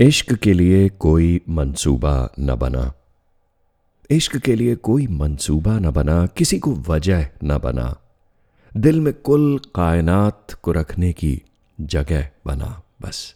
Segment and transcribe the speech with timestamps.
[0.00, 2.92] इश्क के लिए कोई मंसूबा न बना।
[4.10, 7.96] इश्क के लिए कोई मंसूबा न बना, किसी को वजह न बना।
[8.76, 11.42] दिल में कुल कायनात को रखने की
[11.80, 13.34] जगह बना, बस।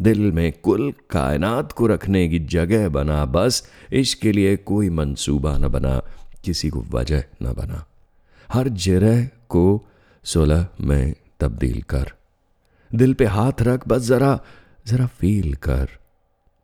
[0.00, 5.58] दिल में कुल कायनात को रखने की जगह बना, बस। इश्क के लिए कोई मंसूबा
[5.58, 6.02] न बना,
[6.44, 7.86] किसी को वजह न बना।
[8.52, 9.86] हर जरह को
[10.24, 12.12] सुलह में तब्दील कर।
[12.94, 14.40] दिल पे हाथ रख, बस जरा
[14.86, 15.88] जरा फील कर।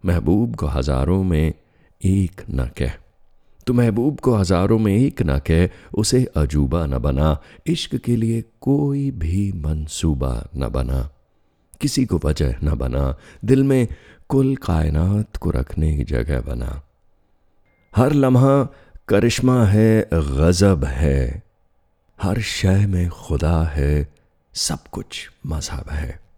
[0.06, 1.54] महबूब को हज़ारों में
[2.04, 2.92] एक न कह।
[3.66, 8.44] तो महबूब को हज़ारों में एक न कह, उसे अजूबा न बना। इश्क के लिए
[8.60, 11.10] कोई भी मंसूबा न बना।
[11.80, 13.88] किसी को वजह न बना। दिल में
[14.28, 16.82] कुल कायनात को रखने की जगह बना।
[17.96, 18.68] हर लम्हा
[19.08, 21.42] करिश्मा है, गजब है।
[22.22, 24.14] हर शय में खुदा है,
[24.54, 26.29] सब कुछ मज़हब है।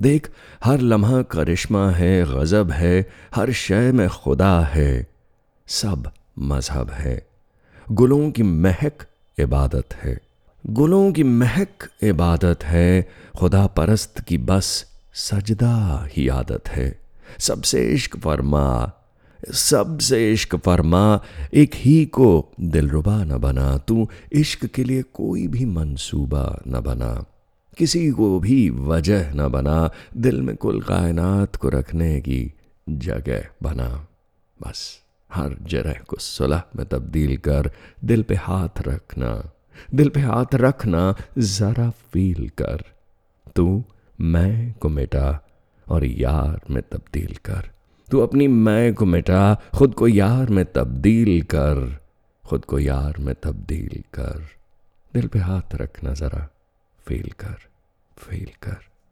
[0.00, 0.30] देख,
[0.64, 5.06] हर लम्हा करिश्मा है, गज़ब है, हर शय में खुदा है।
[5.66, 7.26] सब मज़हब है।
[7.90, 9.02] गुलों की महक
[9.38, 10.20] इबादत है।
[10.66, 17.00] गुलों की महक इबादत है। खुदा परस्त की बस सजदा ही आदत है।
[17.38, 18.92] सबसे इश्क फरमा,
[19.52, 21.20] सबसे इश्क फरमा,
[21.54, 27.24] एक ही को दिलरुबा न बना। तू इश्क के लिए कोई भी मंसूबा न बना।
[27.76, 32.54] किसी को भी वजह न बना, दिल में कुल कायनात को रखने की
[32.88, 34.06] जगह बना।
[34.62, 35.00] बस
[35.34, 37.70] हर जरह को सुलह में तब्दील कर,
[38.04, 39.50] दिल पे हाथ रखना,
[39.94, 42.84] दिल पे हाथ रखना जरा फील कर।
[43.56, 43.84] तू
[44.20, 45.46] मैं को मिटा
[45.90, 47.70] और यार में तब्दील कर।
[48.10, 52.00] तू अपनी मैं को मिटा, खुद को यार में तब्दील कर।
[52.44, 54.48] खुद को यार में तब्दील कर।
[55.14, 56.48] दिल पे हाथ रखना जरा
[57.08, 57.58] फील कर
[58.18, 58.95] फेल कर।